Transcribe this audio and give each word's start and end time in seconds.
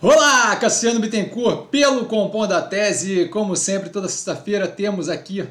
Olá, 0.00 0.54
Cassiano 0.54 1.00
Bittencourt, 1.00 1.70
pelo 1.70 2.04
Compondo 2.04 2.50
da 2.50 2.62
Tese. 2.62 3.26
Como 3.30 3.56
sempre, 3.56 3.90
toda 3.90 4.08
sexta-feira 4.08 4.68
temos 4.68 5.08
aqui, 5.08 5.44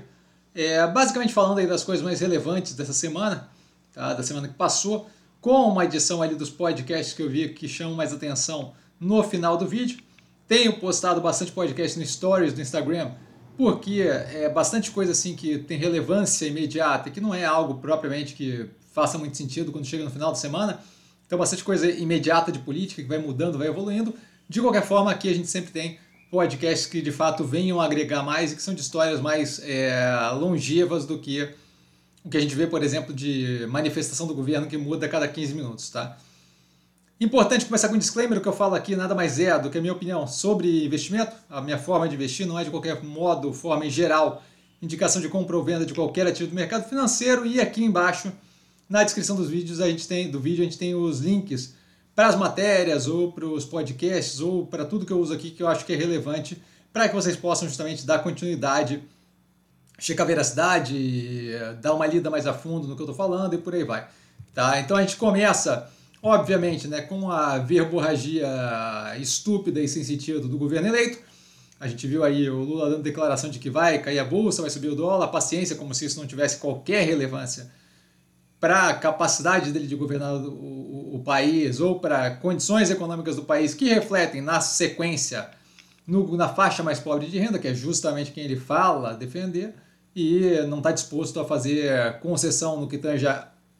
é, 0.56 0.88
basicamente 0.88 1.34
falando 1.34 1.58
aí 1.58 1.68
das 1.68 1.84
coisas 1.84 2.02
mais 2.02 2.22
relevantes 2.22 2.74
dessa 2.74 2.94
semana, 2.94 3.50
tá? 3.94 4.14
da 4.14 4.24
semana 4.24 4.48
que 4.48 4.54
passou, 4.54 5.10
com 5.42 5.70
uma 5.70 5.83
edição 5.83 6.22
ali 6.22 6.33
dos 6.33 6.50
podcasts 6.50 7.14
que 7.14 7.22
eu 7.22 7.30
vi 7.30 7.50
que 7.50 7.68
chamam 7.68 7.94
mais 7.94 8.14
atenção 8.14 8.71
no 8.98 9.21
final 9.21 9.57
do 9.57 9.68
vídeo. 9.68 10.00
Tenho 10.48 10.79
postado 10.79 11.20
bastante 11.20 11.52
podcast 11.52 12.00
no 12.00 12.05
Stories 12.05 12.54
do 12.54 12.61
Instagram, 12.61 13.11
porque 13.57 14.00
é 14.04 14.48
bastante 14.48 14.91
coisa 14.91 15.11
assim 15.11 15.36
que 15.36 15.57
tem 15.57 15.77
relevância 15.77 16.45
imediata, 16.45 17.09
que 17.09 17.20
não 17.20 17.36
é 17.36 17.43
algo 17.43 17.82
propriamente 17.82 18.34
que 18.34 18.70
faça 18.93 19.18
muito 19.18 19.36
sentido 19.36 19.73
quando 19.73 19.84
chega 19.84 20.05
no 20.05 20.09
final 20.09 20.29
da 20.29 20.38
semana. 20.38 20.79
Então, 21.25 21.38
bastante 21.38 21.66
coisa 21.66 21.91
imediata 21.91 22.50
de 22.50 22.59
política 22.59 23.02
que 23.02 23.09
vai 23.09 23.18
mudando, 23.18 23.57
vai 23.57 23.68
evoluindo. 23.68 24.14
De 24.50 24.61
qualquer 24.61 24.84
forma, 24.84 25.11
aqui 25.11 25.29
a 25.29 25.34
gente 25.34 25.48
sempre 25.48 25.71
tem 25.71 26.00
podcasts 26.32 26.86
que 26.88 27.01
de 27.01 27.11
fato 27.11 27.43
venham 27.43 27.82
agregar 27.82 28.24
mais 28.24 28.51
e 28.51 28.55
que 28.55 28.61
são 28.61 28.74
de 28.74 28.82
histórias 28.82 29.19
mais 29.19 29.60
é, 29.64 30.00
longevas 30.33 31.05
do 31.05 31.19
que 31.19 31.50
o 32.23 32.29
que 32.29 32.38
a 32.38 32.41
gente 32.41 32.55
vê, 32.55 32.67
por 32.67 32.83
exemplo, 32.83 33.13
de 33.13 33.65
manifestação 33.69 34.27
do 34.27 34.35
governo 34.35 34.67
que 34.67 34.77
muda 34.77 35.05
a 35.05 35.09
cada 35.09 35.27
15 35.27 35.53
minutos, 35.53 35.89
tá? 35.89 36.17
Importante 37.19 37.65
começar 37.65 37.88
com 37.88 37.95
um 37.95 37.97
disclaimer, 37.97 38.38
o 38.38 38.41
que 38.41 38.47
eu 38.47 38.53
falo 38.53 38.75
aqui 38.75 38.95
nada 38.95 39.15
mais 39.15 39.39
é 39.39 39.57
do 39.57 39.69
que 39.69 39.77
a 39.77 39.81
minha 39.81 39.93
opinião 39.93 40.27
sobre 40.27 40.85
investimento, 40.85 41.35
a 41.49 41.61
minha 41.61 41.77
forma 41.77 42.07
de 42.07 42.16
investir 42.16 42.45
não 42.45 42.59
é 42.59 42.63
de 42.63 42.69
qualquer 42.69 43.02
modo, 43.02 43.53
forma 43.53 43.85
em 43.85 43.89
geral, 43.89 44.43
indicação 44.81 45.21
de 45.21 45.29
compra 45.29 45.57
ou 45.57 45.63
venda 45.63 45.85
de 45.85 45.93
qualquer 45.93 46.27
ativo 46.27 46.49
do 46.49 46.55
mercado 46.55 46.88
financeiro 46.88 47.45
e 47.45 47.59
aqui 47.59 47.83
embaixo, 47.83 48.31
na 48.89 49.03
descrição 49.03 49.35
dos 49.35 49.49
vídeos, 49.49 49.79
a 49.79 49.89
gente 49.89 50.07
tem, 50.07 50.29
do 50.29 50.39
vídeo, 50.39 50.61
a 50.61 50.66
gente 50.66 50.77
tem 50.77 50.93
os 50.93 51.19
links 51.19 51.73
para 52.17 52.30
as 52.30 52.35
matérias 52.35 53.05
ou 53.07 53.31
para 53.31 53.45
os 53.45 53.63
podcasts 53.63 54.39
ou 54.39 54.66
para 54.66 54.84
tudo 54.84 55.05
que 55.05 55.13
eu 55.13 55.20
uso 55.20 55.31
aqui 55.31 55.52
que 55.52 55.62
eu 55.62 55.67
acho 55.67 55.85
que 55.85 55.94
é 55.94 55.95
relevante 55.95 56.59
para 56.91 57.08
que 57.08 57.13
vocês 57.13 57.35
possam 57.35 57.67
justamente 57.67 58.08
dar 58.08 58.23
continuidade, 58.23 59.03
checar 60.00 60.25
a 60.25 60.28
veracidade, 60.28 61.52
dar 61.80 61.94
uma 61.94 62.08
lida 62.08 62.31
mais 62.31 62.47
a 62.47 62.56
fundo 62.56 62.88
no 62.88 62.95
que 62.95 63.03
eu 63.03 63.06
estou 63.06 63.16
falando 63.16 63.53
e 63.53 63.59
por 63.59 63.75
aí 63.75 63.83
vai. 63.83 64.08
Tá? 64.52 64.80
Então 64.80 64.97
a 64.97 65.02
gente 65.02 65.16
começa 65.16 65.88
Obviamente, 66.22 66.88
né, 66.88 67.02
com 67.02 67.31
a 67.31 67.59
verborragia 67.59 68.47
estúpida 69.19 69.80
e 69.80 69.88
sem 69.88 70.03
sentido 70.03 70.47
do 70.47 70.58
governo 70.58 70.88
eleito, 70.88 71.19
a 71.80 71.88
gente 71.88 72.08
viu 72.08 72.23
aí 72.23 72.50
o 72.50 72.58
Lula 72.58 72.89
dando 72.89 73.03
declaração 73.03 73.52
de 73.52 73.59
que 73.59 73.69
vai 73.69 74.00
cair 74.00 74.17
a 74.17 74.25
bolsa, 74.25 74.63
vai 74.63 74.72
subir 74.72 74.89
o 74.89 74.95
dólar, 74.95 75.28
paciência, 75.28 75.75
como 75.75 75.94
se 75.94 76.06
isso 76.06 76.19
não 76.19 76.25
tivesse 76.25 76.58
qualquer 76.58 77.06
relevância 77.06 77.72
para 78.59 78.88
a 78.89 78.94
capacidade 78.95 79.72
dele 79.72 79.86
de 79.86 79.95
governar 79.95 80.34
o 80.34 80.86
país 81.28 81.81
ou 81.81 82.00
para 82.00 82.31
condições 82.38 82.89
econômicas 82.89 83.36
do 83.36 83.42
país 83.42 83.73
que 83.73 83.89
refletem 83.89 84.42
na 84.42 84.61
sequência 84.61 85.50
no, 86.08 86.38
na 86.38 86.47
faixa 86.47 86.81
mais 86.81 87.02
pobre 87.02 87.28
de 87.28 87.38
renda, 87.38 87.59
que 87.59 87.67
é 87.67 87.73
justamente 87.73 88.31
quem 88.31 88.45
ele 88.45 88.56
fala 88.56 89.14
defender, 89.14 89.75
e 90.16 90.61
não 90.69 90.78
está 90.78 90.89
disposto 90.89 91.38
a 91.42 91.44
fazer 91.44 92.17
concessão 92.22 92.80
no 92.80 92.88
que 92.88 92.97
tange 92.97 93.25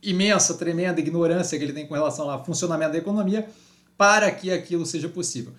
imensa, 0.04 0.56
tremenda 0.56 1.00
ignorância 1.00 1.58
que 1.58 1.64
ele 1.64 1.72
tem 1.72 1.88
com 1.88 1.94
relação 1.94 2.30
ao 2.30 2.44
funcionamento 2.44 2.92
da 2.92 2.98
economia 2.98 3.48
para 3.98 4.30
que 4.30 4.52
aquilo 4.52 4.86
seja 4.86 5.08
possível. 5.08 5.54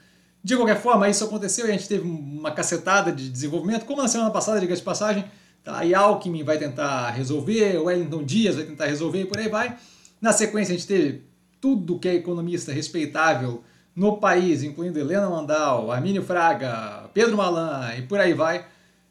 De 0.45 0.55
qualquer 0.57 0.81
forma, 0.81 1.09
isso 1.09 1.25
aconteceu 1.25 1.67
e 1.67 1.71
a 1.71 1.73
gente 1.73 1.89
teve 1.89 2.07
uma 2.07 2.51
cacetada 2.51 3.11
de 3.11 3.31
desenvolvimento, 3.31 3.87
como 3.87 4.03
na 4.03 4.09
semana 4.09 4.31
passada, 4.31 4.61
diga 4.61 4.77
de 4.77 4.83
passagem, 4.83 5.25
tá? 5.65 5.83
e 5.87 5.95
Alckmin 5.95 6.45
vai 6.45 6.59
tentar 6.59 7.11
resolver, 7.13 7.79
o 7.79 7.85
Wellington 7.85 8.23
Dias 8.25 8.57
vai 8.57 8.65
tentar 8.65 8.85
resolver 8.85 9.23
e 9.23 9.25
por 9.25 9.39
aí 9.39 9.49
vai. 9.49 9.75
Na 10.21 10.33
sequência, 10.35 10.75
a 10.75 10.77
gente 10.77 10.87
teve 10.87 11.28
tudo 11.61 11.99
que 11.99 12.09
é 12.09 12.15
economista 12.15 12.73
respeitável 12.73 13.63
no 13.95 14.19
país, 14.19 14.63
incluindo 14.63 14.99
Helena 14.99 15.29
Mandal, 15.29 15.91
Armínio 15.91 16.23
Fraga, 16.23 17.11
Pedro 17.13 17.37
Malan 17.37 17.95
e 17.97 18.03
por 18.03 18.21
aí 18.21 18.33
vai, 18.33 18.65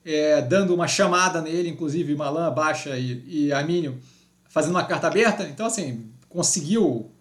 é, 0.05 0.41
dando 0.41 0.73
uma 0.73 0.87
chamada 0.87 1.41
nele, 1.41 1.69
inclusive 1.69 2.15
Malan, 2.15 2.53
Baixa 2.53 2.97
e, 2.97 3.23
e 3.27 3.51
Armínio, 3.51 3.99
fazendo 4.47 4.71
uma 4.71 4.85
carta 4.85 5.07
aberta. 5.07 5.43
Então, 5.43 5.65
assim, 5.65 6.09
conseguiu 6.29 7.11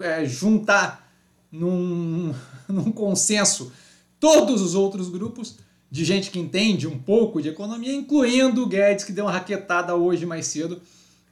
é, 0.00 0.24
juntar 0.24 1.08
num, 1.52 2.34
num 2.68 2.90
consenso 2.90 3.72
todos 4.18 4.60
os 4.60 4.74
outros 4.74 5.08
grupos 5.08 5.58
de 5.90 6.04
gente 6.04 6.30
que 6.30 6.38
entende 6.40 6.88
um 6.88 6.98
pouco 6.98 7.40
de 7.40 7.50
economia, 7.50 7.92
incluindo 7.92 8.62
o 8.62 8.66
Guedes, 8.66 9.04
que 9.04 9.12
deu 9.12 9.26
uma 9.26 9.32
raquetada 9.32 9.94
hoje 9.94 10.24
mais 10.24 10.46
cedo, 10.46 10.80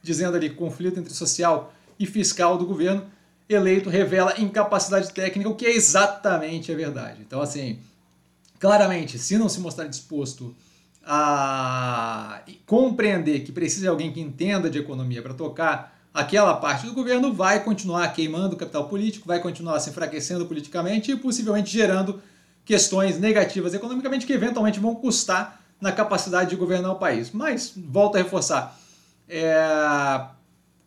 dizendo 0.03 0.37
ali 0.37 0.49
conflito 0.51 0.99
entre 0.99 1.13
social 1.13 1.73
e 2.01 2.05
fiscal 2.05 2.57
do 2.57 2.65
governo 2.65 3.05
eleito 3.47 3.89
revela 3.89 4.39
incapacidade 4.39 5.11
técnica, 5.13 5.49
o 5.49 5.55
que 5.55 5.65
é 5.65 5.75
exatamente 5.75 6.71
a 6.71 6.75
verdade. 6.75 7.21
Então, 7.21 7.41
assim, 7.41 7.79
claramente, 8.59 9.19
se 9.19 9.37
não 9.37 9.47
se 9.47 9.59
mostrar 9.59 9.87
disposto 9.87 10.55
a 11.05 12.41
compreender 12.65 13.41
que 13.41 13.51
precisa 13.51 13.81
de 13.81 13.87
alguém 13.87 14.11
que 14.11 14.21
entenda 14.21 14.69
de 14.69 14.79
economia 14.79 15.21
para 15.21 15.33
tocar 15.33 15.99
aquela 16.13 16.55
parte 16.55 16.85
do 16.85 16.93
governo, 16.93 17.33
vai 17.33 17.63
continuar 17.63 18.07
queimando 18.13 18.55
o 18.55 18.57
capital 18.57 18.87
político, 18.87 19.27
vai 19.27 19.39
continuar 19.39 19.79
se 19.79 19.89
enfraquecendo 19.89 20.45
politicamente 20.45 21.11
e 21.11 21.15
possivelmente 21.15 21.71
gerando 21.71 22.21
questões 22.65 23.19
negativas 23.19 23.73
economicamente 23.73 24.25
que 24.25 24.33
eventualmente 24.33 24.79
vão 24.79 24.95
custar 24.95 25.61
na 25.79 25.91
capacidade 25.91 26.51
de 26.51 26.55
governar 26.55 26.91
o 26.91 26.95
país. 26.95 27.31
Mas, 27.31 27.73
volto 27.75 28.15
a 28.15 28.19
reforçar, 28.19 28.77
é... 29.27 30.40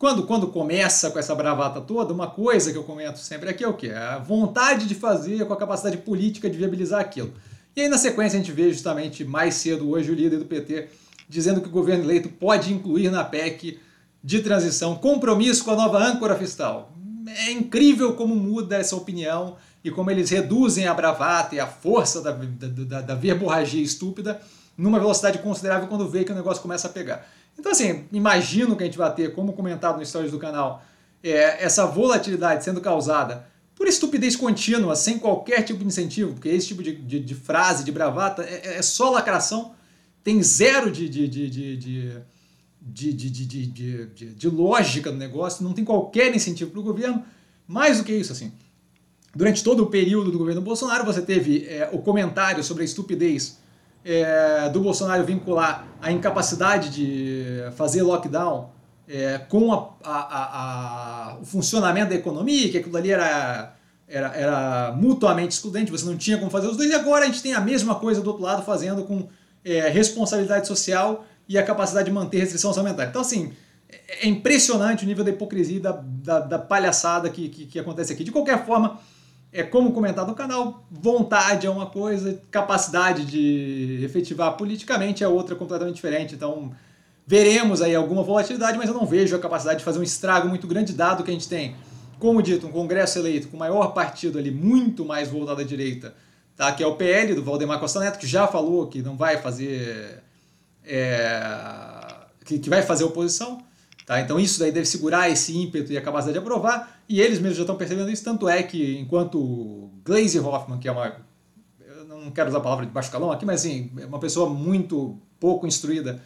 quando, 0.05 0.25
quando 0.25 0.49
começa 0.49 1.11
com 1.11 1.19
essa 1.19 1.35
bravata 1.35 1.81
toda, 1.81 2.13
uma 2.13 2.27
coisa 2.27 2.71
que 2.71 2.77
eu 2.77 2.85
comento 2.85 3.19
sempre 3.19 3.49
aqui 3.49 3.65
é 3.65 3.69
o 3.69 3.73
quê? 3.73 3.91
A 3.91 4.19
vontade 4.19 4.85
de 4.85 4.95
fazer 4.95 5.47
com 5.47 5.55
a 5.55 5.57
capacidade 5.57 5.97
política 5.97 6.51
de 6.51 6.59
viabilizar 6.59 7.01
aquilo. 7.01 7.33
E 7.75 7.81
aí, 7.81 7.89
na 7.89 7.97
sequência, 7.97 8.39
a 8.39 8.43
gente 8.43 8.53
vê 8.53 8.71
justamente 8.71 9.25
mais 9.25 9.55
cedo 9.55 9.89
hoje 9.89 10.11
o 10.11 10.15
líder 10.15 10.39
do 10.39 10.45
PT 10.45 10.89
dizendo 11.27 11.63
que 11.63 11.69
o 11.69 11.71
governo 11.71 12.05
eleito 12.05 12.29
pode 12.29 12.71
incluir 12.71 13.11
na 13.11 13.25
PEC 13.25 13.81
de 14.23 14.43
transição 14.43 14.95
compromisso 14.95 15.65
com 15.65 15.71
a 15.71 15.77
nova 15.77 15.97
âncora 15.97 16.37
fiscal. 16.37 16.93
É 17.27 17.53
incrível 17.53 18.13
como 18.13 18.37
muda 18.37 18.77
essa 18.77 18.95
opinião 18.95 19.57
e 19.83 19.91
como 19.91 20.11
eles 20.11 20.29
reduzem 20.29 20.87
a 20.87 20.93
bravata 20.93 21.55
e 21.55 21.61
a 21.61 21.67
força 21.67 22.21
da, 22.21 22.31
da, 22.31 23.01
da 23.01 23.15
verborragia 23.15 23.83
estúpida 23.83 24.39
numa 24.77 24.99
velocidade 24.99 25.39
considerável 25.39 25.89
quando 25.89 26.07
vê 26.11 26.25
que 26.25 26.33
o 26.33 26.35
negócio 26.35 26.61
começa 26.61 26.89
a 26.89 26.91
pegar. 26.91 27.27
Então, 27.59 27.73
assim, 27.73 28.05
imagino 28.13 28.77
que 28.77 28.83
a 28.83 28.87
gente 28.87 28.99
vai 28.99 29.15
ter, 29.15 29.35
como 29.35 29.53
comentado 29.53 29.99
no 29.99 30.05
stories 30.05 30.33
do 30.33 30.39
canal, 30.39 30.83
é, 31.23 31.65
essa 31.65 31.87
volatilidade 31.87 32.65
sendo 32.65 32.81
causada 32.81 33.47
por 33.75 33.89
estupidez 33.89 34.37
contínua, 34.37 34.95
sem 34.95 35.19
qualquer 35.19 35.63
tipo 35.63 35.81
de 35.81 35.87
incentivo, 35.87 36.35
porque 36.35 36.49
esse 36.49 36.69
tipo 36.69 36.83
de, 36.83 36.95
de, 36.95 37.21
de 37.21 37.35
frase, 37.35 37.85
de 37.85 37.91
bravata, 37.91 38.43
é, 38.43 38.77
é, 38.77 38.83
só 38.83 39.11
lacração, 39.11 39.75
tem 40.23 40.43
zero 40.43 40.91
de, 40.91 41.09
de, 41.09 41.29
de, 44.35 44.49
lógica 44.49 45.11
no 45.11 45.19
negócio, 45.19 45.65
não 45.65 45.73
tem 45.73 45.85
qualquer 45.85 46.35
incentivo 46.35 46.71
para 46.71 46.81
o 46.81 46.85
governo. 46.85 47.25
Mais 47.67 47.99
do 47.99 48.05
que 48.05 48.13
isso, 48.13 48.33
assim, 48.33 48.53
durante 49.35 49.65
todo 49.65 49.83
o 49.83 49.87
período 49.87 50.31
do 50.31 50.39
governo 50.39 50.61
Bolsonaro, 50.61 51.05
você 51.05 51.21
teve 51.21 51.67
é, 51.67 51.89
o 51.93 51.99
comentário 51.99 52.63
sobre 52.63 52.83
a 52.83 52.87
estupidez 52.87 53.59
é, 54.05 54.69
do 54.69 54.81
Bolsonaro 54.81 55.25
vincular 55.25 55.87
a 56.01 56.13
incapacidade 56.13 56.91
de 56.91 57.65
fazer 57.77 58.03
lockdown 58.03 58.71
é, 59.09 59.39
com 59.39 59.73
a, 59.73 59.91
a, 60.05 61.33
a, 61.33 61.39
o 61.41 61.45
funcionamento 61.45 62.11
da 62.11 62.15
economia, 62.15 62.71
que 62.71 62.79
aquilo 62.79 62.97
ali 62.97 63.11
era, 63.11 63.75
era, 64.09 64.29
era 64.35 64.93
mutuamente 64.93 65.55
excludente, 65.55 65.91
você 65.91 66.05
não 66.07 66.17
tinha 66.17 66.39
como 66.39 66.51
fazer 66.51 66.69
os 66.69 66.77
dois, 66.77 66.91
e 66.91 66.95
agora 66.95 67.25
a 67.25 67.27
gente 67.27 67.43
tem 67.43 67.55
a 67.55 67.61
mesma 67.61 67.95
coisa 67.95 68.21
do 68.21 68.29
outro 68.29 68.43
lado 68.43 68.63
fazendo 68.63 69.05
com 69.05 69.29
é, 69.65 69.89
responsabilidade 69.89 70.67
social 70.67 71.25
e 71.49 71.59
a 71.59 71.63
capacidade 71.63 72.07
de 72.07 72.13
manter 72.13 72.39
restrição 72.39 72.71
orçamentária. 72.71 73.11
Então, 73.11 73.23
assim, 73.23 73.53
é, 73.89 74.27
é 74.27 74.29
impressionante 74.29 75.05
o 75.05 75.07
nível 75.07 75.25
da 75.25 75.31
hipocrisia 75.31 75.81
da, 75.81 75.93
da, 76.03 76.41
da 76.41 76.59
palhaçada 76.59 77.29
que, 77.29 77.49
que, 77.49 77.67
que, 77.67 77.79
acontece 77.79 78.13
aqui. 78.13 78.25
De 78.25 78.33
qualquer 78.33 78.65
forma, 78.65 78.99
é 79.55 79.63
como 79.63 79.93
comentado 79.93 80.29
no 80.29 80.35
canal, 80.35 80.85
vontade 80.91 81.67
é 81.67 81.71
uma 81.71 81.87
coisa, 81.87 82.39
capacidade 82.51 83.25
de 83.25 84.05
efetivar 84.05 84.55
politicamente 84.57 85.25
é 85.25 85.29
outra 85.29 85.55
completamente 85.55 85.95
diferente. 85.95 86.35
Então, 86.35 86.73
Veremos 87.27 87.81
aí 87.81 87.95
alguma 87.95 88.23
volatilidade, 88.23 88.77
mas 88.77 88.89
eu 88.89 88.95
não 88.95 89.07
vejo 89.07 89.35
a 89.35 89.39
capacidade 89.39 89.79
de 89.79 89.85
fazer 89.85 89.99
um 89.99 90.03
estrago 90.03 90.47
muito 90.47 90.67
grande, 90.67 90.93
dado 90.93 91.25
que 91.25 91.31
a 91.31 91.33
gente 91.33 91.49
tem, 91.49 91.75
como 92.19 92.43
dito, 92.43 92.67
um 92.67 92.71
Congresso 92.71 93.19
eleito 93.19 93.49
com 93.49 93.57
o 93.57 93.59
maior 93.61 93.95
partido 93.95 94.39
ali, 94.39 94.51
muito 94.51 95.07
mais 95.07 95.31
voltado 95.31 95.63
à 95.63 95.65
direita, 95.65 96.15
tá? 96.55 96.71
que 96.73 96.83
é 96.83 96.87
o 96.87 96.97
PL 96.97 97.35
do 97.35 97.43
Valdemar 97.43 97.81
Costa 97.81 97.99
Neto, 97.99 98.19
que 98.19 98.27
já 98.27 98.47
falou 98.47 98.89
que 98.89 99.01
não 99.01 99.17
vai 99.17 99.39
fazer. 99.39 100.23
É, 100.85 101.41
que, 102.45 102.59
que 102.59 102.69
vai 102.69 102.83
fazer 102.83 103.05
oposição. 103.05 103.63
Tá? 104.07 104.21
Então 104.21 104.39
isso 104.39 104.59
daí 104.59 104.71
deve 104.71 104.87
segurar 104.87 105.31
esse 105.31 105.57
ímpeto 105.57 105.93
e 105.93 105.97
a 105.97 106.03
capacidade 106.03 106.35
de 106.35 106.39
aprovar, 106.39 107.01
e 107.09 107.21
eles 107.21 107.39
mesmos 107.39 107.57
já 107.57 107.63
estão 107.63 107.77
percebendo 107.77 108.11
isso, 108.11 108.25
tanto 108.25 108.49
é 108.49 108.63
que 108.63 108.99
enquanto 108.99 109.91
Glaze 110.05 110.39
Hoffman, 110.39 110.79
que 110.79 110.89
é 110.89 110.93
uma. 110.93 111.17
Eu 111.81 112.05
não 112.05 112.31
quero 112.31 112.49
usar 112.49 112.59
a 112.59 112.63
palavra 112.63 112.85
de 112.85 112.93
baixo 112.93 113.11
calão 113.11 113.33
aqui, 113.33 113.47
mas 113.47 113.61
assim, 113.61 113.91
é 113.99 114.07
uma 114.07 114.19
pessoa 114.19 114.49
muito 114.49 115.19
pouco 115.41 115.67
instruída 115.67 116.21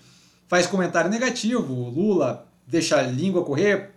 faz 0.49 0.67
comentário 0.67 1.11
negativo, 1.11 1.91
Lula 1.91 2.49
deixa 2.67 2.99
a 2.99 3.03
língua 3.03 3.45
correr 3.45 3.91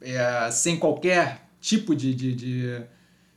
é, 0.00 0.50
sem 0.50 0.78
qualquer 0.78 1.48
tipo 1.60 1.94
de, 1.94 2.14
de, 2.14 2.34
de, 2.34 2.82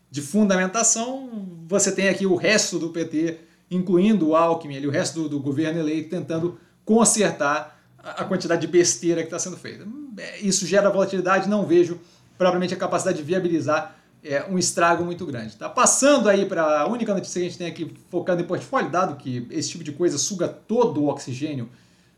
de 0.10 0.22
fundamentação, 0.22 1.48
você 1.68 1.92
tem 1.92 2.10
aqui 2.10 2.26
o 2.26 2.36
resto 2.36 2.80
do 2.80 2.90
PT, 2.90 3.40
incluindo 3.70 4.30
o 4.30 4.36
Alckmin, 4.36 4.86
o 4.86 4.92
resto 4.92 5.24
do, 5.24 5.30
do 5.30 5.40
governo 5.40 5.80
eleito, 5.80 6.10
tentando 6.10 6.58
consertar 6.86 7.81
a 8.04 8.24
quantidade 8.26 8.62
de 8.62 8.68
besteira 8.68 9.22
que 9.22 9.28
está 9.28 9.40
sendo 9.40 9.58
feita. 9.58 9.86
É, 10.18 10.40
isso 10.40 10.66
gera 10.66 10.90
volatilidade, 10.90 11.50
não 11.50 11.66
vejo 11.66 12.00
propriamente 12.38 12.74
a 12.74 12.78
capacidade 12.78 13.18
de 13.18 13.24
viabilizar 13.24 13.96
é, 14.24 14.46
um 14.50 14.58
estrago 14.58 15.04
muito 15.04 15.26
grande. 15.26 15.56
Tá? 15.56 15.70
Passando 15.70 16.30
aí 16.30 16.46
para 16.46 16.82
a 16.82 16.88
única 16.88 17.14
notícia 17.14 17.40
que 17.40 17.46
a 17.46 17.50
gente 17.50 17.58
tem 17.58 17.68
aqui, 17.68 17.94
focando 18.10 18.42
em 18.42 18.46
portfólio, 18.46 18.90
dado 18.90 19.16
que 19.16 19.48
esse 19.52 19.70
tipo 19.70 19.84
de 19.84 19.92
coisa 19.92 20.18
suga 20.18 20.48
todo 20.48 21.04
o 21.04 21.08
oxigênio 21.08 21.70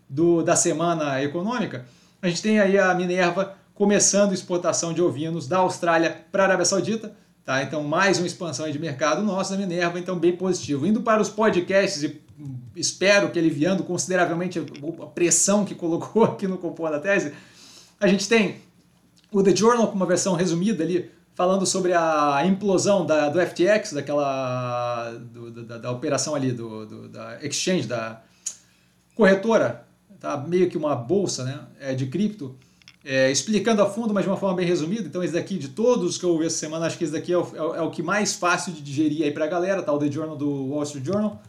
do, 0.10 0.42
da 0.42 0.56
semana 0.56 1.22
econômica, 1.22 1.86
a 2.22 2.28
gente 2.28 2.42
tem 2.42 2.60
aí 2.60 2.78
a 2.78 2.94
Minerva 2.94 3.56
começando 3.74 4.34
exportação 4.34 4.94
de 4.94 5.02
ovinos 5.02 5.48
da 5.48 5.58
Austrália 5.58 6.26
para 6.32 6.44
a 6.44 6.46
Arábia 6.48 6.66
Saudita. 6.66 7.14
Tá? 7.44 7.62
Então, 7.62 7.84
mais 7.84 8.18
uma 8.18 8.28
expansão 8.28 8.70
de 8.70 8.80
mercado 8.80 9.22
nosso 9.22 9.52
da 9.52 9.58
Minerva, 9.58 10.00
então 10.00 10.18
bem 10.18 10.36
positivo. 10.36 10.88
Indo 10.88 11.02
para 11.02 11.22
os 11.22 11.30
podcasts, 11.30 12.02
e 12.04 12.22
espero 12.76 13.30
que 13.32 13.40
aliviando 13.40 13.84
consideravelmente 13.84 14.60
a 14.60 15.06
pressão 15.06 15.66
que 15.66 15.76
colocou 15.76 16.24
aqui 16.26 16.48
no 16.48 16.58
compor 16.58 16.92
da 16.92 17.00
tese, 17.00 17.34
a 18.00 18.08
gente 18.08 18.28
tem 18.28 18.58
o 19.32 19.42
The 19.42 19.56
Journal 19.56 19.88
com 19.88 19.96
uma 19.96 20.06
versão 20.06 20.36
resumida 20.36 20.84
ali, 20.84 21.10
falando 21.34 21.66
sobre 21.66 21.94
a 21.94 22.44
implosão 22.46 23.06
da, 23.06 23.30
do 23.30 23.40
FTX, 23.40 23.94
daquela 23.94 25.12
do, 25.12 25.52
da, 25.52 25.78
da, 25.78 25.92
operação 25.92 26.36
ali, 26.36 26.52
do, 26.52 26.86
do, 26.86 27.10
da 27.10 27.44
exchange, 27.44 27.88
da 27.88 28.22
corretora, 29.16 29.86
tá? 30.20 30.38
meio 30.38 30.70
que 30.70 30.78
uma 30.78 30.96
bolsa 30.96 31.44
né? 31.44 31.60
É, 31.80 31.96
de 31.96 32.08
cripto, 32.08 32.56
é, 33.04 33.32
explicando 33.32 33.82
a 33.82 33.90
fundo, 33.90 34.14
mas 34.14 34.24
de 34.24 34.30
uma 34.30 34.38
forma 34.38 34.56
bem 34.56 34.66
resumida. 34.66 35.08
Então, 35.08 35.24
esse 35.24 35.34
daqui, 35.34 35.58
de 35.58 35.70
todos 35.70 36.18
que 36.18 36.24
eu 36.24 36.30
ouvi 36.30 36.46
essa 36.46 36.58
semana, 36.58 36.86
acho 36.86 36.98
que 36.98 37.04
esse 37.04 37.14
daqui 37.14 37.34
é 37.34 37.38
o, 37.38 37.76
é 37.76 37.82
o 37.82 37.88
é 37.88 37.92
que 37.92 38.02
mais 38.02 38.36
fácil 38.36 38.72
de 38.72 38.82
digerir 38.82 39.24
aí 39.24 39.32
para 39.32 39.46
a 39.46 39.48
galera, 39.48 39.82
tá? 39.82 39.92
o 39.92 39.98
The 39.98 40.12
Journal 40.12 40.38
do 40.38 40.68
Wall 40.68 40.84
Street 40.84 41.06
Journal. 41.06 41.42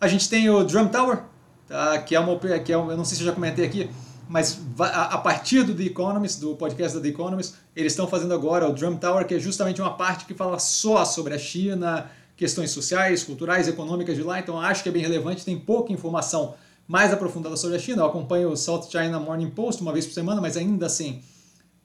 A 0.00 0.08
gente 0.08 0.28
tem 0.30 0.48
o 0.48 0.64
Drum 0.64 0.88
Tower, 0.88 1.22
tá? 1.68 1.98
que 1.98 2.14
é 2.14 2.20
uma. 2.20 2.38
Que 2.38 2.72
é 2.72 2.74
eu 2.74 2.96
não 2.96 3.04
sei 3.04 3.18
se 3.18 3.22
eu 3.22 3.26
já 3.26 3.32
comentei 3.32 3.66
aqui, 3.66 3.90
mas 4.26 4.58
a, 4.78 5.18
partir 5.18 5.62
do 5.62 5.74
The 5.74 5.82
Economist, 5.82 6.40
do 6.40 6.56
podcast 6.56 6.96
da 6.96 7.02
The 7.02 7.08
Economist, 7.08 7.54
eles 7.76 7.92
estão 7.92 8.06
fazendo 8.06 8.32
agora 8.32 8.66
o 8.66 8.72
Drum 8.72 8.96
Tower, 8.96 9.26
que 9.26 9.34
é 9.34 9.38
justamente 9.38 9.80
uma 9.80 9.96
parte 9.96 10.24
que 10.24 10.32
fala 10.32 10.58
só 10.58 11.04
sobre 11.04 11.34
a 11.34 11.38
China, 11.38 12.10
questões 12.36 12.70
sociais, 12.70 13.22
culturais, 13.22 13.68
econômicas 13.68 14.16
de 14.16 14.22
lá. 14.22 14.38
Então, 14.38 14.58
acho 14.58 14.82
que 14.82 14.88
é 14.88 14.92
bem 14.92 15.02
relevante, 15.02 15.44
tem 15.44 15.58
pouca 15.58 15.92
informação 15.92 16.54
mais 16.88 17.12
aprofundada 17.12 17.56
sobre 17.56 17.76
a 17.76 17.78
China. 17.78 18.02
Eu 18.02 18.06
acompanho 18.06 18.50
o 18.50 18.56
South 18.56 18.88
China 18.90 19.20
Morning 19.20 19.50
Post 19.50 19.82
uma 19.82 19.92
vez 19.92 20.06
por 20.06 20.14
semana, 20.14 20.40
mas 20.40 20.56
ainda 20.56 20.86
assim, 20.86 21.20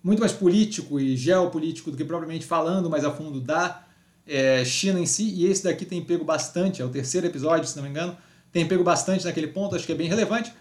muito 0.01 0.19
mais 0.19 0.31
político 0.31 0.99
e 0.99 1.17
geopolítico 1.17 1.91
do 1.91 1.97
que 1.97 2.05
propriamente 2.05 2.45
falando 2.45 2.89
mais 2.89 3.03
a 3.03 3.11
fundo 3.11 3.41
da 3.41 3.84
é, 4.27 4.63
China 4.65 4.99
em 4.99 5.05
si. 5.05 5.23
E 5.23 5.45
esse 5.45 5.63
daqui 5.63 5.85
tem 5.85 6.01
pego 6.01 6.23
bastante, 6.23 6.81
é 6.81 6.85
o 6.85 6.89
terceiro 6.89 7.27
episódio, 7.27 7.67
se 7.67 7.75
não 7.75 7.83
me 7.83 7.89
engano, 7.89 8.17
tem 8.51 8.67
pego 8.67 8.83
bastante 8.83 9.25
naquele 9.25 9.47
ponto, 9.47 9.75
acho 9.75 9.85
que 9.85 9.91
é 9.91 9.95
bem 9.95 10.07
relevante. 10.07 10.53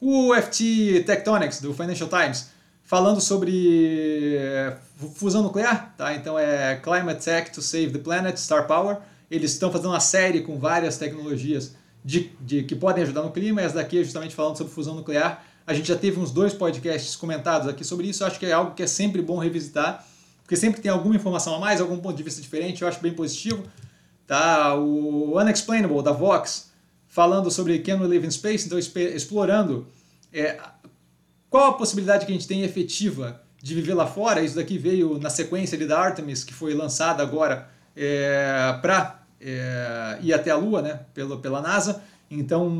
O 0.00 0.34
FT 0.34 1.04
Tectonics, 1.04 1.60
do 1.60 1.74
Financial 1.74 2.08
Times, 2.08 2.48
falando 2.82 3.20
sobre 3.20 4.36
é, 4.36 4.76
fusão 5.14 5.42
nuclear, 5.42 5.94
tá? 5.96 6.14
Então 6.14 6.38
é 6.38 6.76
Climate 6.76 7.24
Tech 7.24 7.52
to 7.52 7.60
Save 7.60 7.90
the 7.90 7.98
Planet, 7.98 8.36
Star 8.36 8.66
Power. 8.66 8.98
Eles 9.30 9.52
estão 9.52 9.70
fazendo 9.70 9.90
uma 9.90 10.00
série 10.00 10.40
com 10.40 10.58
várias 10.58 10.96
tecnologias 10.96 11.74
de, 12.04 12.32
de, 12.40 12.62
que 12.62 12.74
podem 12.74 13.04
ajudar 13.04 13.22
no 13.22 13.30
clima, 13.30 13.60
e 13.60 13.64
essa 13.64 13.76
daqui 13.76 14.00
é 14.00 14.02
justamente 14.02 14.34
falando 14.34 14.56
sobre 14.56 14.72
fusão 14.72 14.94
nuclear. 14.94 15.44
A 15.66 15.74
gente 15.74 15.86
já 15.86 15.96
teve 15.96 16.18
uns 16.18 16.30
dois 16.30 16.52
podcasts 16.52 17.14
comentados 17.14 17.68
aqui 17.68 17.84
sobre 17.84 18.08
isso, 18.08 18.24
acho 18.24 18.38
que 18.38 18.46
é 18.46 18.52
algo 18.52 18.74
que 18.74 18.82
é 18.82 18.86
sempre 18.86 19.22
bom 19.22 19.38
revisitar, 19.38 20.04
porque 20.50 20.56
sempre 20.56 20.80
tem 20.80 20.90
alguma 20.90 21.14
informação 21.14 21.54
a 21.54 21.60
mais, 21.60 21.80
algum 21.80 21.96
ponto 21.98 22.16
de 22.16 22.24
vista 22.24 22.42
diferente, 22.42 22.82
eu 22.82 22.88
acho 22.88 22.98
bem 23.00 23.14
positivo. 23.14 23.62
Tá? 24.26 24.74
O 24.74 25.38
Unexplainable, 25.38 26.02
da 26.02 26.10
Vox, 26.10 26.72
falando 27.06 27.52
sobre 27.52 27.78
Can 27.78 28.00
We 28.00 28.08
Live 28.08 28.26
in 28.26 28.30
Space, 28.32 28.66
então 28.66 28.76
explorando 28.76 29.86
é, 30.32 30.58
qual 31.48 31.70
a 31.70 31.72
possibilidade 31.74 32.26
que 32.26 32.32
a 32.32 32.34
gente 32.34 32.48
tem 32.48 32.62
efetiva 32.62 33.40
de 33.62 33.76
viver 33.76 33.94
lá 33.94 34.08
fora. 34.08 34.42
Isso 34.42 34.56
daqui 34.56 34.76
veio 34.76 35.20
na 35.20 35.30
sequência 35.30 35.76
ali 35.76 35.86
da 35.86 36.00
Artemis, 36.00 36.42
que 36.42 36.52
foi 36.52 36.74
lançada 36.74 37.22
agora 37.22 37.68
é, 37.96 38.76
para 38.82 39.22
é, 39.40 40.18
ir 40.20 40.34
até 40.34 40.50
a 40.50 40.56
Lua, 40.56 40.82
né, 40.82 40.98
pela, 41.14 41.60
NASA. 41.60 42.02
Então, 42.28 42.76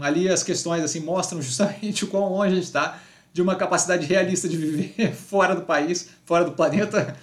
ali 0.00 0.28
as 0.28 0.42
questões 0.42 0.82
assim 0.82 0.98
mostram 0.98 1.38
justamente 1.40 2.02
o 2.02 2.08
quão 2.08 2.32
longe 2.32 2.50
a 2.50 2.56
gente 2.56 2.64
está 2.64 2.98
de 3.32 3.40
uma 3.40 3.56
capacidade 3.56 4.06
realista 4.06 4.48
de 4.48 4.56
viver 4.56 5.12
fora 5.16 5.54
do 5.54 5.62
país, 5.62 6.08
fora 6.24 6.44
do 6.44 6.52
planeta. 6.52 7.16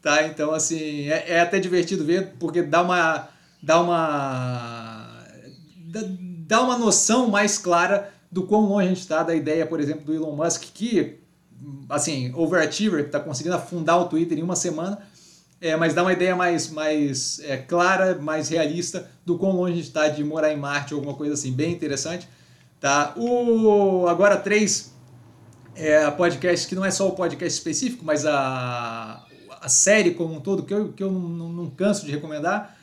Tá? 0.00 0.26
Então, 0.26 0.52
assim, 0.52 1.08
é, 1.08 1.34
é 1.34 1.40
até 1.40 1.60
divertido 1.60 2.04
ver, 2.04 2.34
porque 2.40 2.60
dá 2.62 2.82
uma, 2.82 3.28
dá 3.62 3.80
uma, 3.80 5.24
dá, 6.46 6.60
uma 6.60 6.76
noção 6.76 7.28
mais 7.28 7.56
clara 7.56 8.12
do 8.30 8.42
quão 8.42 8.62
longe 8.62 8.86
a 8.86 8.88
gente 8.88 9.00
está 9.00 9.22
da 9.22 9.34
ideia, 9.34 9.64
por 9.64 9.78
exemplo, 9.78 10.04
do 10.04 10.12
Elon 10.12 10.34
Musk, 10.34 10.64
que, 10.74 11.20
assim, 11.88 12.32
overachiever, 12.34 13.02
que 13.02 13.08
está 13.08 13.20
conseguindo 13.20 13.54
afundar 13.54 14.00
o 14.00 14.06
Twitter 14.06 14.36
em 14.36 14.42
uma 14.42 14.56
semana, 14.56 14.98
é, 15.60 15.76
mas 15.76 15.94
dá 15.94 16.02
uma 16.02 16.12
ideia 16.12 16.34
mais, 16.34 16.68
mais 16.68 17.38
é, 17.44 17.56
clara, 17.56 18.16
mais 18.16 18.48
realista 18.48 19.08
do 19.24 19.38
quão 19.38 19.52
longe 19.52 19.74
a 19.74 19.76
gente 19.76 19.86
está 19.86 20.08
de 20.08 20.24
morar 20.24 20.52
em 20.52 20.56
Marte 20.56 20.94
ou 20.94 20.98
alguma 20.98 21.16
coisa 21.16 21.34
assim, 21.34 21.52
bem 21.52 21.72
interessante. 21.72 22.28
Tá? 22.80 23.14
O 23.16 24.08
Agora 24.08 24.36
três 24.36 24.91
é, 25.74 26.10
podcast 26.10 26.66
que 26.68 26.74
não 26.74 26.84
é 26.84 26.90
só 26.90 27.08
o 27.08 27.12
podcast 27.12 27.58
específico, 27.58 28.04
mas 28.04 28.26
a, 28.26 29.24
a 29.60 29.68
série 29.68 30.12
como 30.12 30.34
um 30.34 30.40
todo, 30.40 30.62
que 30.62 30.74
eu, 30.74 30.92
que 30.92 31.02
eu 31.02 31.10
não, 31.10 31.48
não 31.52 31.70
canso 31.70 32.04
de 32.04 32.12
recomendar. 32.12 32.76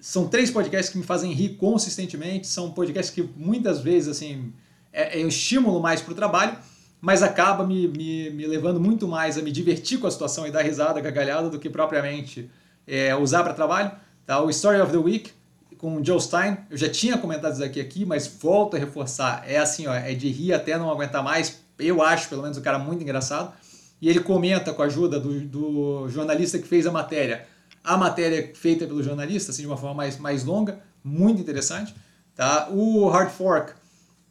São 0.00 0.28
três 0.28 0.50
podcasts 0.50 0.90
que 0.90 0.98
me 0.98 1.04
fazem 1.04 1.32
rir 1.32 1.56
consistentemente, 1.56 2.46
são 2.46 2.70
podcasts 2.70 3.14
que 3.14 3.22
muitas 3.36 3.80
vezes 3.80 4.08
assim 4.08 4.52
é, 4.92 5.20
é 5.20 5.24
um 5.24 5.28
estímulo 5.28 5.80
mais 5.80 6.00
para 6.00 6.12
o 6.12 6.14
trabalho 6.14 6.56
mas 7.00 7.22
acaba 7.22 7.66
me, 7.66 7.88
me, 7.88 8.30
me, 8.30 8.46
levando 8.46 8.78
muito 8.78 9.08
mais 9.08 9.38
a 9.38 9.42
me 9.42 9.50
divertir 9.50 9.98
com 9.98 10.06
a 10.06 10.10
situação 10.10 10.46
e 10.46 10.50
dar 10.50 10.62
risada, 10.62 11.00
gargalhada, 11.00 11.48
do 11.48 11.58
que 11.58 11.70
propriamente 11.70 12.50
é, 12.86 13.14
usar 13.16 13.42
para 13.42 13.54
trabalho. 13.54 13.90
Tá? 14.26 14.42
O 14.42 14.50
Story 14.50 14.80
of 14.80 14.92
the 14.92 14.98
Week 14.98 15.32
com 15.78 15.96
o 15.96 16.04
Joe 16.04 16.20
Stein, 16.20 16.58
eu 16.68 16.76
já 16.76 16.90
tinha 16.90 17.16
comentado 17.16 17.54
isso 17.54 17.64
aqui, 17.64 17.80
aqui, 17.80 18.04
mas 18.04 18.26
volto 18.26 18.76
a 18.76 18.78
reforçar, 18.78 19.42
é 19.46 19.56
assim, 19.56 19.86
ó, 19.86 19.94
é 19.94 20.12
de 20.12 20.28
rir 20.28 20.52
até 20.52 20.76
não 20.76 20.90
aguentar 20.90 21.24
mais, 21.24 21.62
eu 21.80 22.02
acho 22.02 22.28
pelo 22.28 22.42
menos 22.42 22.56
o 22.56 22.62
cara 22.62 22.78
muito 22.78 23.02
engraçado, 23.02 23.52
e 24.00 24.08
ele 24.08 24.20
comenta 24.20 24.72
com 24.72 24.82
a 24.82 24.86
ajuda 24.86 25.20
do, 25.20 25.40
do 25.40 26.08
jornalista 26.08 26.58
que 26.58 26.66
fez 26.66 26.86
a 26.86 26.92
matéria, 26.92 27.46
a 27.82 27.96
matéria 27.96 28.52
feita 28.54 28.86
pelo 28.86 29.02
jornalista, 29.02 29.52
assim, 29.52 29.62
de 29.62 29.68
uma 29.68 29.76
forma 29.76 29.96
mais, 29.96 30.18
mais 30.18 30.44
longa, 30.44 30.80
muito 31.02 31.40
interessante. 31.40 31.94
Tá? 32.34 32.68
O 32.70 33.08
Hard 33.08 33.30
Fork, 33.30 33.72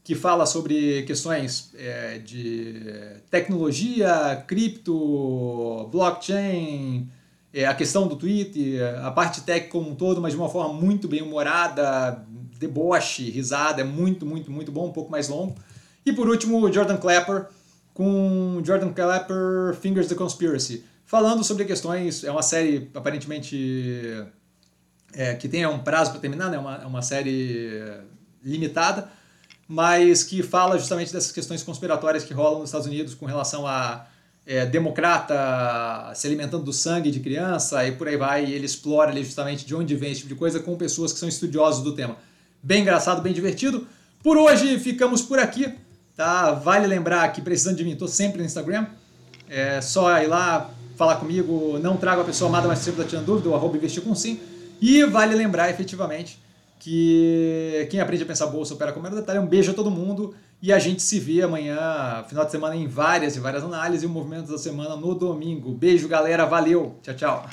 que 0.03 0.15
fala 0.15 0.45
sobre 0.45 1.03
questões 1.03 1.71
é, 1.75 2.17
de 2.19 3.21
tecnologia, 3.29 4.43
cripto, 4.47 5.87
blockchain, 5.91 7.09
é, 7.53 7.65
a 7.65 7.73
questão 7.73 8.07
do 8.07 8.15
Twitter, 8.15 8.81
a 9.03 9.11
parte 9.11 9.41
tech 9.41 9.67
como 9.67 9.91
um 9.91 9.95
todo, 9.95 10.21
mas 10.21 10.33
de 10.33 10.39
uma 10.39 10.49
forma 10.49 10.73
muito 10.73 11.07
bem 11.07 11.21
humorada, 11.21 12.25
deboche, 12.59 13.29
risada, 13.29 13.81
é 13.81 13.83
muito, 13.83 14.25
muito, 14.25 14.51
muito 14.51 14.71
bom, 14.71 14.87
um 14.87 14.91
pouco 14.91 15.11
mais 15.11 15.29
longo. 15.29 15.55
E 16.05 16.13
por 16.13 16.27
último, 16.27 16.59
o 16.59 16.71
Jordan 16.71 16.97
Clapper, 16.97 17.47
com 17.93 18.61
Jordan 18.63 18.93
Clapper 18.93 19.75
Fingers 19.79 20.07
the 20.07 20.15
Conspiracy, 20.15 20.83
falando 21.05 21.43
sobre 21.43 21.65
questões, 21.65 22.23
é 22.23 22.31
uma 22.31 22.41
série 22.41 22.89
aparentemente 22.93 24.25
é, 25.13 25.35
que 25.35 25.47
tem 25.47 25.65
um 25.65 25.79
prazo 25.79 26.11
para 26.11 26.19
terminar, 26.19 26.49
né? 26.49 26.57
uma, 26.57 26.75
é 26.75 26.85
uma 26.85 27.01
série 27.01 27.81
limitada, 28.43 29.09
mas 29.67 30.23
que 30.23 30.41
fala 30.41 30.77
justamente 30.77 31.11
dessas 31.11 31.31
questões 31.31 31.61
conspiratórias 31.63 32.23
que 32.23 32.33
rolam 32.33 32.59
nos 32.59 32.69
Estados 32.69 32.87
Unidos 32.87 33.13
com 33.13 33.25
relação 33.25 33.67
a 33.67 34.07
é, 34.45 34.65
democrata 34.65 36.11
se 36.15 36.25
alimentando 36.25 36.63
do 36.63 36.73
sangue 36.73 37.11
de 37.11 37.19
criança 37.19 37.85
e 37.87 37.91
por 37.91 38.07
aí 38.07 38.17
vai, 38.17 38.45
e 38.45 38.53
ele 38.53 38.65
explora 38.65 39.11
ali 39.11 39.23
justamente 39.23 39.65
de 39.65 39.75
onde 39.75 39.95
vem 39.95 40.11
esse 40.11 40.21
tipo 40.21 40.33
de 40.33 40.39
coisa 40.39 40.59
com 40.59 40.75
pessoas 40.75 41.13
que 41.13 41.19
são 41.19 41.29
estudiosos 41.29 41.83
do 41.83 41.93
tema. 41.93 42.17
Bem 42.61 42.81
engraçado, 42.81 43.21
bem 43.21 43.31
divertido. 43.31 43.87
Por 44.23 44.37
hoje 44.37 44.79
ficamos 44.79 45.21
por 45.21 45.37
aqui, 45.37 45.75
tá? 46.19 46.51
Vale 46.51 46.85
lembrar 46.85 47.31
que 47.31 47.41
precisando 47.41 47.77
de 47.77 47.85
mim, 47.85 47.93
estou 47.93 48.09
sempre 48.09 48.39
no 48.39 48.45
Instagram. 48.45 48.87
É 49.47 49.79
só 49.79 50.21
ir 50.21 50.27
lá 50.27 50.69
falar 50.97 51.15
comigo, 51.15 51.79
não 51.81 51.95
trago 51.95 52.21
a 52.21 52.25
pessoa 52.25 52.49
amada, 52.49 52.67
mas 52.67 52.79
sempre 52.79 52.99
está 52.99 53.09
tirando 53.09 53.25
dúvida, 53.25 53.47
o 53.47 53.55
arroba 53.55 53.77
investir 53.77 54.03
com 54.03 54.13
sim. 54.13 54.37
E 54.81 55.01
vale 55.05 55.33
lembrar 55.33 55.69
efetivamente 55.69 56.37
que 56.77 57.87
quem 57.89 58.01
aprende 58.01 58.23
a 58.23 58.25
pensar 58.25 58.47
bolsa 58.47 58.73
opera 58.73 58.91
com 58.91 58.99
o 58.99 59.09
detalhe. 59.09 59.39
Um 59.39 59.47
beijo 59.47 59.71
a 59.71 59.73
todo 59.73 59.89
mundo 59.89 60.35
e 60.61 60.73
a 60.73 60.79
gente 60.79 61.01
se 61.01 61.21
vê 61.21 61.41
amanhã, 61.41 62.21
final 62.27 62.43
de 62.43 62.51
semana, 62.51 62.75
em 62.75 62.85
várias 62.85 63.37
e 63.37 63.39
várias 63.39 63.63
análises 63.63 64.03
e 64.03 64.05
o 64.05 64.09
movimento 64.09 64.51
da 64.51 64.57
semana 64.57 64.97
no 64.97 65.15
domingo. 65.15 65.71
Beijo, 65.71 66.09
galera. 66.09 66.45
Valeu. 66.45 66.97
Tchau, 67.01 67.15
tchau. 67.15 67.49